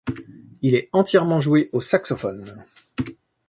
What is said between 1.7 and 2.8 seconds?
au saxophone.